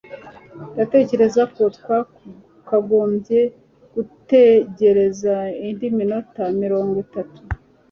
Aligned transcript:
Ndatekereza 0.73 1.41
ko 1.55 1.63
twakagombye 1.77 3.39
gutegereza 3.93 5.33
indi 5.67 5.87
minota 5.97 6.43
mirongo 6.63 6.95
itatu 7.05 7.39